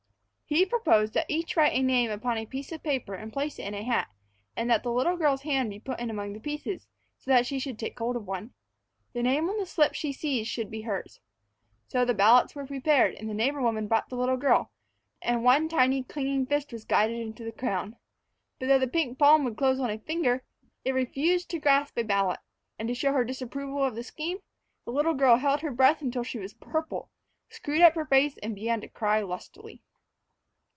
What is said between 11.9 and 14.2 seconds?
the ballots were prepared, the neighbor woman brought the